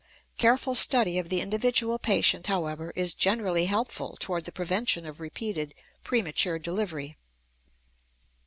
Careful 0.39 0.73
study 0.73 1.19
of 1.19 1.29
the 1.29 1.41
individual 1.41 1.99
patient, 1.99 2.47
however, 2.47 2.91
is 2.95 3.13
generally 3.13 3.65
helpful 3.65 4.17
toward 4.19 4.45
the 4.45 4.51
prevention 4.51 5.05
of 5.05 5.19
repeated 5.21 5.75
premature 6.03 6.57
delivery. 6.57 7.19